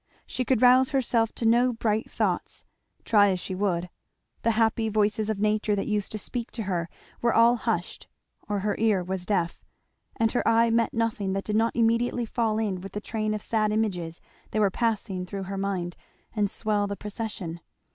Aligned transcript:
She 0.25 0.43
could 0.43 0.63
rouse 0.63 0.89
herself 0.89 1.31
to 1.33 1.45
no 1.45 1.73
bright 1.73 2.09
thoughts, 2.09 2.65
try 3.05 3.29
as 3.29 3.39
she 3.39 3.53
would; 3.53 3.87
the 4.41 4.49
happy 4.57 4.89
voices 4.89 5.29
of 5.29 5.37
nature 5.37 5.75
that 5.75 5.85
used 5.85 6.11
to 6.13 6.17
speak 6.17 6.49
to 6.53 6.63
her 6.63 6.89
were 7.21 7.35
all 7.35 7.55
hushed, 7.55 8.07
or 8.49 8.61
her 8.61 8.75
ear 8.79 9.03
was 9.03 9.27
deaf; 9.27 9.63
and 10.15 10.31
her 10.31 10.41
eye 10.47 10.71
met 10.71 10.95
nothing 10.95 11.33
that 11.33 11.43
did 11.45 11.55
not 11.55 11.75
immediately 11.75 12.25
fall 12.25 12.57
in 12.57 12.81
with 12.81 12.93
the 12.93 12.99
train 12.99 13.35
of 13.35 13.43
sad 13.43 13.71
images 13.71 14.19
that 14.49 14.59
were 14.59 14.71
passing 14.71 15.23
through 15.23 15.43
her 15.43 15.55
mind 15.59 15.95
and 16.35 16.49
swell 16.49 16.87
the 16.87 16.97
procession. 16.97 17.59